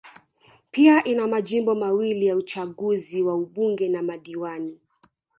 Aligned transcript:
Pia 0.71 1.03
ina 1.03 1.27
majimbo 1.27 1.75
mawili 1.75 2.25
ya 2.25 2.35
Uchaguzi 2.35 3.21
wa 3.23 3.35
ubunge 3.35 3.89
na 3.89 4.01
madiwani 4.03 4.79